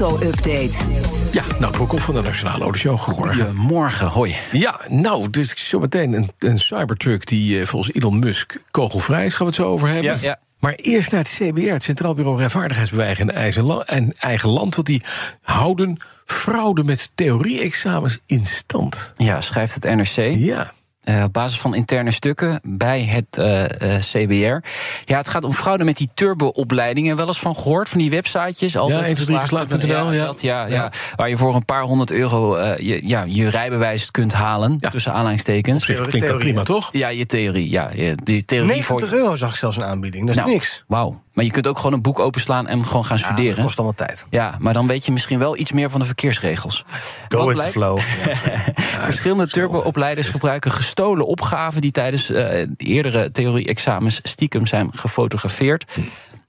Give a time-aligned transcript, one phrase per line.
[0.00, 0.72] Auto-update.
[1.32, 2.98] Ja, nou, Broekhoff van de Nationale Autoshow.
[2.98, 3.44] Goedemorgen.
[3.44, 4.36] Goedemorgen, hoi.
[4.52, 9.30] Ja, nou, dus zometeen een, een Cybertruck die eh, volgens Elon Musk kogelvrij is.
[9.34, 10.04] Gaan we het zo over hebben.
[10.04, 10.38] Ja, ja.
[10.58, 14.74] Maar eerst naar het CBR, het Centraal Bureau Rechtvaardigheidsbeweging in eigen, la- en eigen land.
[14.74, 15.02] Want die
[15.42, 19.12] houden fraude met theorie-examens in stand.
[19.16, 20.36] Ja, schrijft het NRC.
[20.38, 20.72] Ja.
[21.04, 24.68] Eh, op basis van interne stukken bij het eh, eh, CBR.
[25.04, 27.16] Ja, het gaat om fraude met die turbo-opleidingen.
[27.16, 28.76] Wel eens van gehoord, van die websitejes.
[28.76, 30.24] Altijd 1, 2, 3 geslaagd met een- geslaagd.nl, ja.
[30.24, 30.74] dat, ja, ja.
[30.74, 30.92] Ja.
[31.16, 34.76] Waar je voor een paar honderd euro eh, je, ja, je rijbewijs kunt halen.
[34.80, 34.88] Ja.
[34.90, 35.84] Tussen aanhalingstekens.
[35.84, 36.88] Zich klinkt dat prima, toch?
[36.92, 37.70] Ja, je theorie.
[37.70, 39.18] Ja, je- die theorie 90 voor...
[39.18, 40.26] euro zag ik zelfs een aanbieding.
[40.26, 40.84] Dat is Nou, niks.
[40.86, 41.22] Wauw.
[41.40, 43.62] Maar je kunt ook gewoon een boek openslaan en gewoon gaan Ja, dat studeren.
[43.62, 44.26] kost allemaal tijd.
[44.30, 46.84] Ja, maar dan weet je misschien wel iets meer van de verkeersregels.
[47.28, 47.72] Go with blijkt?
[47.72, 47.98] flow.
[49.10, 52.44] Verschillende turbo-opleiders gebruiken gestolen opgaven die tijdens eh,
[52.76, 55.84] de eerdere theorie-examens stiekem zijn gefotografeerd.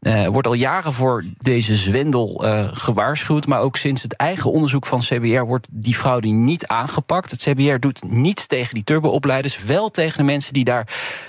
[0.02, 3.47] Er wordt al jaren voor deze zwendel eh, gewaarschuwd.
[3.47, 7.31] Maar ook sinds het eigen onderzoek van CBR wordt die fraude niet aangepakt.
[7.31, 9.63] Het CBR doet niets tegen die turbo-opleiders.
[9.63, 10.88] Wel tegen de mensen die daar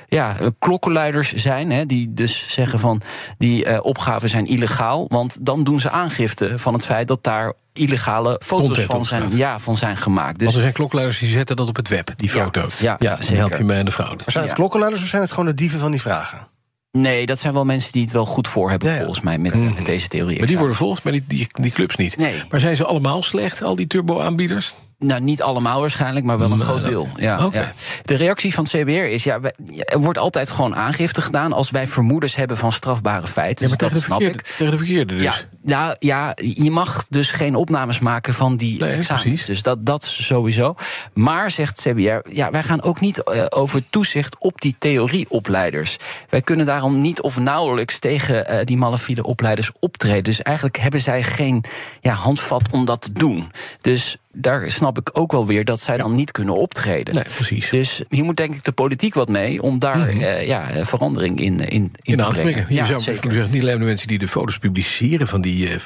[0.09, 1.71] ja, eh, klokkenluiders zijn.
[1.71, 3.01] Hè, die dus zeggen van
[3.39, 5.05] die eh, opgaven zijn illegaal.
[5.09, 9.37] Want dan doen ze aangifte van het feit dat daar illegale foto's Content van zijn,
[9.37, 10.35] ja, van zijn gemaakt.
[10.35, 12.79] Dus Want er zijn klokluiders die zetten dat op het web, die Ja, foto's.
[12.79, 13.37] ja, zeker.
[13.37, 14.17] help je mee aan de fraude.
[14.17, 14.59] Maar zijn het Ja.
[14.59, 16.51] klokkenluiders of zijn het gewoon de dieven van die vragen?
[16.99, 19.01] Nee, dat zijn wel mensen die het wel goed voor hebben, Ja, ja.
[19.01, 20.39] volgens mij, met, met deze theorie.
[20.39, 22.17] Maar die worden volgens mij die, die, die clubs niet.
[22.17, 22.43] Nee.
[22.51, 24.75] Maar zijn ze allemaal slecht, al die turbo-aanbieders?
[25.05, 27.09] Nou, niet allemaal waarschijnlijk, maar wel een groot deel.
[27.17, 27.59] Ja, oké.
[27.59, 27.73] ja.
[28.05, 31.71] De reactie van het CBR is: ja, wij- er wordt altijd gewoon aangifte gedaan als
[31.71, 33.65] wij vermoedens hebben van strafbare feiten.
[33.69, 34.41] Ja, maar Dus dat snap ik.
[34.43, 35.23] tegen de verkeerde dus.
[35.25, 39.23] Ja, nou, ja, je mag dus geen opnames maken van die Nee, examens.
[39.23, 39.45] precies.
[39.45, 40.75] Dus dat, dat sowieso.
[41.15, 45.97] Maar, zegt het CBR, ja, wij gaan ook niet eh, over toezicht op die theorieopleiders.
[46.29, 50.25] Wij kunnen daarom niet of nauwelijks tegen eh, die malafide opleiders optreden.
[50.25, 51.65] Dus eigenlijk hebben zij geen
[52.01, 53.53] ja, handvat om dat te doen.
[53.81, 57.15] Dus daar snap ik ook wel weer dat zij dan niet kunnen optreden.
[57.15, 57.71] Nee, precies.
[57.71, 61.59] Dus hier moet denk ik de politiek wat mee om daar eh, ja, verandering in,
[61.59, 62.67] in, in, in te aan te brengen.
[62.69, 63.33] Je Ja, zou zeker.
[63.33, 65.79] zeggen, niet alleen de mensen die de foto's publiceren van die eh,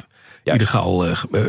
[0.43, 1.45] illegaal eh, eh,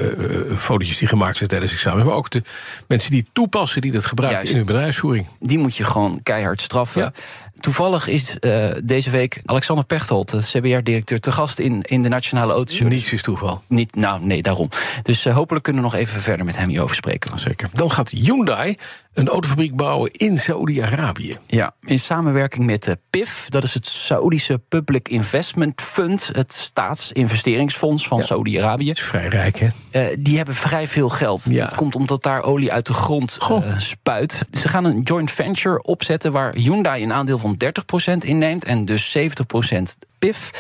[0.52, 2.42] eh, fotootjes die gemaakt zijn tijdens examens, maar ook de
[2.88, 4.52] mensen die toepassen, die dat gebruiken Juist.
[4.60, 5.28] in hun bedrijfsvoering.
[5.40, 7.02] die moet je gewoon keihard straffen.
[7.02, 7.12] Ja.
[7.60, 12.54] Toevallig is eh, deze week Alexander Pechtold, de CBR-directeur, te gast in, in de Nationale
[12.54, 12.88] Autoshow.
[12.88, 13.62] Niets is toeval.
[13.68, 14.70] Niet, nou, nee, daarom.
[15.04, 17.40] Dus eh, hopelijk kunnen we nog even verder met hem hierover spreken.
[17.40, 17.70] Zeker.
[17.74, 18.78] Dan gaat Hyundai
[19.18, 21.36] een autofabriek bouwen in Saudi-Arabië.
[21.48, 28.08] Ja, in samenwerking met de PIF, dat is het Saoedische Public Investment Fund, het staatsinvesteringsfonds
[28.08, 28.90] van Saudi-Arabië.
[28.90, 29.68] is vrij rijk, hè?
[29.92, 31.46] Eh, die hebben vrij veel geld.
[31.50, 31.64] Ja.
[31.64, 34.46] Dat komt omdat daar olie uit de grond eh, spuit.
[34.52, 39.18] Ze gaan een joint venture opzetten waar Hyundai een aandeel van 30% inneemt en dus
[39.18, 39.22] 70%
[40.20, 40.52] PIF.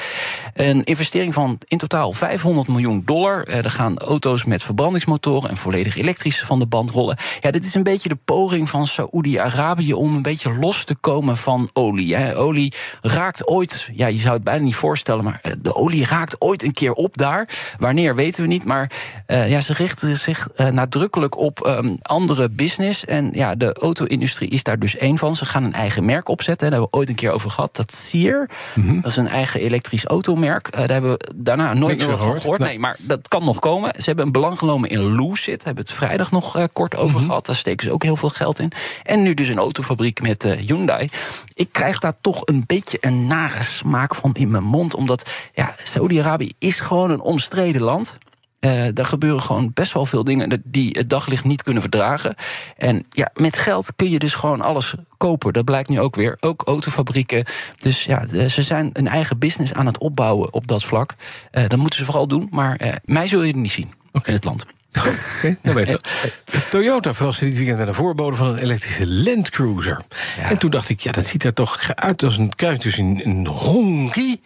[0.53, 3.43] Een investering van in totaal 500 miljoen dollar.
[3.43, 7.17] Eh, er gaan auto's met verbrandingsmotoren en volledig elektrisch van de band rollen.
[7.39, 11.37] Ja, dit is een beetje de poging van Saoedi-Arabië om een beetje los te komen
[11.37, 12.15] van olie.
[12.15, 12.37] Hè.
[12.37, 16.41] Olie raakt ooit, ja, je zou het bijna niet voorstellen, maar eh, de olie raakt
[16.41, 17.49] ooit een keer op daar.
[17.79, 18.91] Wanneer weten we niet, maar
[19.25, 23.05] eh, ja, ze richten zich nadrukkelijk op ehm, andere business.
[23.05, 25.35] En ja, de auto-industrie is daar dus één van.
[25.35, 26.69] Ze gaan een eigen merk opzetten.
[26.69, 27.75] Daar hebben we ooit een keer over gehad.
[27.75, 30.67] Dat Sier, dat is een eigen elektrisch automerk.
[30.67, 32.41] Eh, daar hebben we daarna nooit meer van gehoord.
[32.41, 32.61] gehoord.
[32.61, 32.79] Nee.
[32.79, 33.93] Maar dat kan nog komen.
[33.97, 35.63] Ze hebben een belang genomen in Lucid.
[35.63, 37.45] Hebben het vrijdag nog eh, kort over gehad.
[37.45, 38.71] Daar steken ze ook heel veel geld in.
[39.03, 41.09] En nu dus een autofabriek met eh, Hyundai.
[41.53, 44.95] Ik krijg daar toch een beetje een nare smaak van in mijn mond.
[44.95, 48.17] Omdat ja, Saudi-Arabië is gewoon een omstreden land.
[48.59, 52.35] Eh daar gebeuren gewoon best wel veel dingen die het daglicht niet kunnen verdragen.
[52.77, 55.53] En ja, met geld kun je dus gewoon alles kopen.
[55.53, 56.37] Dat blijkt nu ook weer.
[56.39, 57.45] Ook autofabrieken.
[57.75, 61.13] Dus ja, ze zijn een eigen business aan het opbouwen op dat vlak.
[61.51, 62.47] Eh, dat moeten ze vooral doen.
[62.51, 63.89] Maar eh, mij zul je er niet zien
[64.23, 64.65] in het land.
[64.97, 66.59] Oké, dan weten we.
[66.69, 70.01] Toyota verraste dit weekend met een voorbode van een elektrische Land Cruiser.
[70.37, 70.49] Ja.
[70.49, 73.47] En toen dacht ik, ja, dat ziet er toch uit als een kruis tussen een
[73.47, 74.39] Honky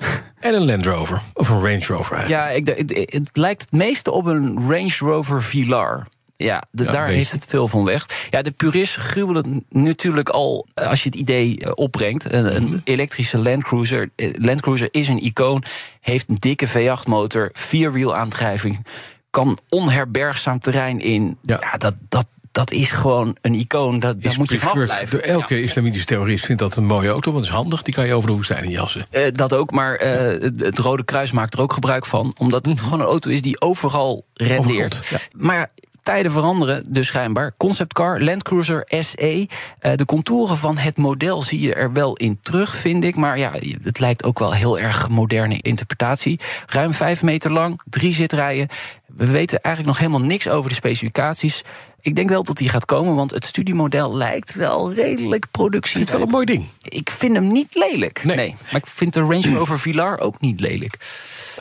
[0.40, 1.22] en een Land Rover.
[1.34, 2.66] Of een Range Rover eigenlijk.
[2.66, 6.06] Ja, ik, het, het lijkt het meeste op een Range Rover Velar.
[6.36, 8.06] Ja, de- Ja, daar heeft het veel van weg.
[8.30, 12.32] Ja, de purist gruwelen natuurlijk al eh, als je het idee eh, opbrengt.
[12.32, 12.54] Een, Mhm.
[12.72, 14.10] een elektrische Land Cruiser.
[14.16, 15.62] Eh, Land Cruiser is een icoon.
[16.00, 18.86] Heeft een dikke V8-motor, vierwielaandrijving.
[19.30, 21.36] Kan onherbergzaam terrein in.
[21.42, 21.58] Ja.
[21.60, 22.26] Ja, dat, dat,
[22.60, 24.00] dat is gewoon een icoon.
[24.00, 25.18] Dat, daar Is moet je vanaf blijven.
[25.18, 27.82] door elke islamitische terrorist vindt dat een mooie auto, want het is handig.
[27.82, 29.06] Die kan je over de woestijn in jassen.
[29.10, 32.34] Eh, dat ook, maar eh, het, Rode Kruis maakt er ook gebruik van.
[32.38, 35.06] Omdat het gewoon een auto is die overal rendeert.
[35.10, 35.18] Ja.
[35.36, 35.70] Maar
[36.02, 37.54] tijden veranderen dus schijnbaar.
[37.56, 39.48] Conceptcar, Land Cruiser SE.
[39.78, 43.16] eh, de contouren van het model zie je er wel in terug, vind ik.
[43.16, 43.52] Maar ja,
[43.82, 46.40] het lijkt ook wel heel erg moderne interpretatie.
[46.66, 48.68] Ruim vijf meter lang, drie zitrijen.
[49.06, 51.62] We weten eigenlijk nog helemaal niks over de specificaties.
[52.00, 56.00] Ik denk wel dat die gaat komen, want het studiemodel lijkt wel redelijk productie.
[56.00, 56.64] Het wel een mooi ding.
[56.82, 58.24] Ik vind hem niet lelijk.
[58.24, 58.36] Nee.
[58.36, 58.54] Nee.
[58.72, 60.96] Maar ik vind de Range Rover Vilar ook niet lelijk.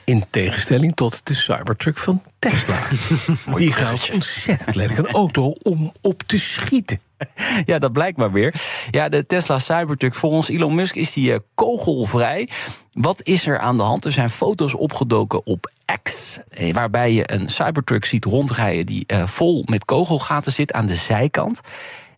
[0.03, 2.87] In tegenstelling tot de Cybertruck van Tesla.
[3.55, 4.97] Die gaat ontzettend lelijk.
[4.97, 6.99] Een auto om op te schieten.
[7.65, 8.53] Ja, dat blijkt maar weer.
[8.91, 12.49] Ja, de Tesla Cybertruck, volgens Elon Musk is die eh, kogelvrij.
[12.93, 14.05] Wat is er aan de hand?
[14.05, 15.71] Er zijn foto's opgedoken op
[16.03, 20.85] X, eh, waarbij je een Cybertruck ziet rondrijden die eh, vol met kogelgaten zit aan
[20.85, 21.61] de zijkant.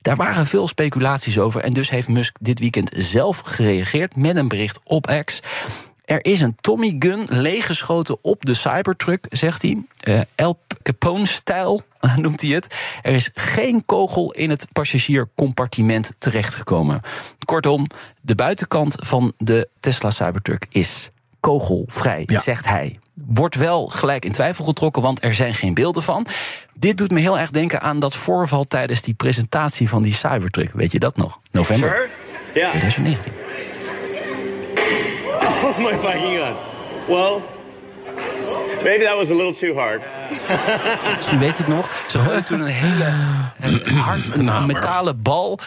[0.01, 4.48] Daar waren veel speculaties over en dus heeft Musk dit weekend zelf gereageerd met een
[4.48, 5.39] bericht op X.
[6.12, 9.78] Er is een Tommy gun leeggeschoten op de Cybertruck, zegt hij.
[10.00, 11.81] Eh El Capone-stijl
[12.16, 12.75] noemt hij het.
[13.02, 17.02] Er is geen kogel in het passagiercompartiment terechtgekomen.
[17.46, 17.88] Kortom,
[18.22, 21.10] de buitenkant van de Tesla Cybertruck is
[21.40, 22.40] kogelvrij, Ja.
[22.40, 23.00] zegt hij.
[23.13, 26.25] Wordt wel gelijk in twijfel getrokken, want er zijn geen beelden van.
[26.74, 30.72] Dit doet me heel erg denken aan dat voorval tijdens die presentatie van die Cybertruck.
[30.74, 31.38] Weet je dat nog?
[31.52, 32.10] November Sure?
[32.54, 32.69] Yeah.
[32.69, 33.31] 2019.
[35.68, 36.56] Oh my fucking god.
[37.08, 37.42] Well,
[38.84, 40.02] maybe that was a little too hard.
[41.16, 42.04] Misschien weet je het nog.
[42.08, 43.12] Ze gooiden toen een hele
[43.60, 44.74] een hard een hamer.
[44.74, 45.60] metalen bal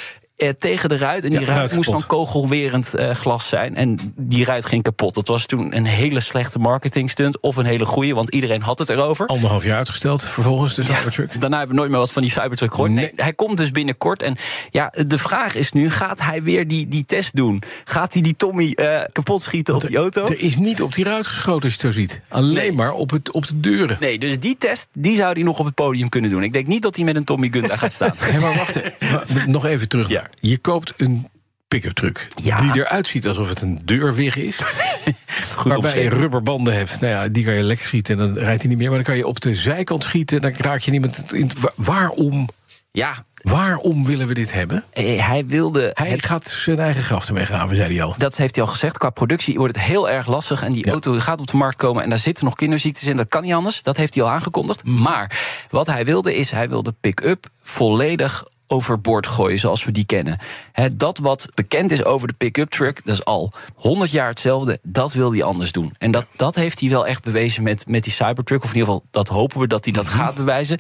[0.53, 1.25] tegen de ruit.
[1.25, 2.19] En die Ja, ruit ruit moest dan kapot.
[2.19, 3.77] kogelwerend eh, glas zijn.
[3.77, 5.15] En die ruit ging kapot.
[5.15, 7.41] Dat was toen een hele slechte marketingstunt.
[7.41, 9.27] Of een hele goede, want iedereen had het erover.
[9.27, 11.41] Anderhalf jaar uitgesteld, vervolgens de Cybertruck.
[11.41, 12.91] Daarna hebben we nooit meer wat van die Cybertruck gehoord.
[12.91, 13.13] Nee, Nee.
[13.17, 14.23] hij komt dus binnenkort.
[14.23, 14.37] En
[14.71, 17.63] ja, de vraag is nu, gaat hij weer die, die test doen?
[17.85, 20.27] Gaat hij die Tommy eh, kapot schieten op die auto?
[20.27, 22.21] Er is niet op die ruit geschoten als je het zo ziet.
[22.29, 22.73] Alleen Nee.
[22.73, 23.97] maar op, het, op de deuren.
[24.01, 26.43] Nee, dus die test die zou hij nog op het podium kunnen doen.
[26.43, 28.13] Ik denk niet dat hij met een Tommy gun daar gaat staan.
[28.19, 28.79] Hé, maar wacht
[29.47, 30.09] Nog even terug.
[30.09, 30.27] Ja.
[30.41, 31.29] Je koopt een
[31.69, 32.27] pick-up truck.
[32.43, 32.57] Ja.
[32.57, 34.61] Die eruit ziet alsof het een deurwig is.
[35.57, 37.01] Goed waarbij je rubberbanden hebt.
[37.01, 38.87] Nou ja, die kan je lekker schieten en dan rijdt hij niet meer.
[38.89, 40.41] Maar dan kan je op de zijkant schieten.
[40.41, 41.33] Dan raak je met.
[41.33, 42.49] In, Wa- waarom,
[42.91, 44.85] Ja, waarom willen we dit hebben?
[44.93, 45.91] eh, hij wilde...
[45.95, 48.15] Hij het- gaat zijn eigen graf ermee graven, zei hij al.
[48.19, 48.99] Dat heeft hij al gezegd.
[48.99, 50.63] Qua productie wordt het heel erg lastig.
[50.63, 50.93] En die Ja.
[50.93, 52.03] auto gaat op de markt komen.
[52.03, 53.17] En daar zitten nog kinderziektes in.
[53.17, 53.83] Dat kan niet anders.
[53.83, 54.85] Dat heeft hij al aangekondigd.
[54.85, 55.31] Maar
[55.71, 60.39] wat hij wilde is, hij wilde pick-up volledig overboord gooien zoals we die kennen.
[60.73, 64.79] Hè, dat wat bekend is over de pick-up truck, dat is al 100 jaar hetzelfde.
[64.83, 65.95] Dat wil hij anders doen.
[65.99, 68.63] En dat, dat heeft hij wel echt bewezen met, met die Cybertruck.
[68.65, 70.15] Of in ieder geval, dat hopen we dat hij dat Mhm.
[70.15, 70.79] gaat bewijzen.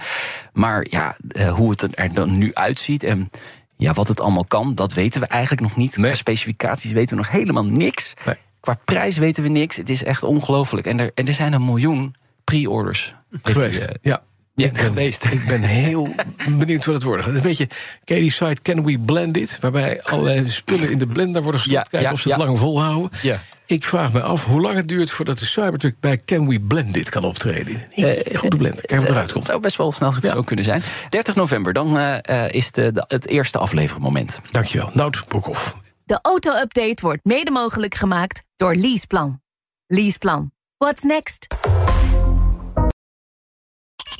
[0.52, 3.30] Maar ja, eh, hoe het er dan nu uitziet en
[3.76, 5.96] ja, wat het allemaal kan, dat weten we eigenlijk nog niet.
[5.96, 6.14] Nee.
[6.14, 8.14] Specificaties weten we nog helemaal niks.
[8.26, 8.34] Nee.
[8.60, 9.76] Qua prijs weten we niks.
[9.76, 10.86] Het is echt ongelooflijk.
[10.86, 12.14] En er, en er zijn een miljoen
[12.44, 13.14] pre-orders.
[13.42, 13.84] Geweest.
[13.84, 14.22] eh, ja.
[14.56, 15.24] Ja, ik ben, geweest.
[15.24, 16.08] Ik ben heel
[16.50, 17.24] benieuwd wat het wordt.
[17.24, 17.68] Het is een beetje,
[18.04, 19.58] die site Can We Blend It?
[19.60, 21.82] Waarbij allerlei spullen in de blender worden gestopt.
[21.82, 23.10] Ja, Kijken ja, of ze het lang volhouden.
[23.22, 23.42] Ja.
[23.66, 26.96] Ik vraag me af hoe lang het duurt voordat de Cybertruck bij Can We Blend
[26.96, 27.82] It kan optreden.
[27.94, 28.84] Een goede blender.
[28.86, 29.44] Kijk wat eruit Het komt.
[29.44, 30.82] zou best wel snel zo kunnen zijn.
[31.08, 34.40] 30 november, dan eh, eh, is de, de- het eerste aflevermoment.
[34.50, 34.90] Dankjewel.
[34.92, 35.76] Nout Broekhoff.
[36.04, 39.40] De auto-update wordt mede mogelijk gemaakt door Leaseplan.
[39.86, 40.52] Leaseplan.
[40.76, 41.46] What's next?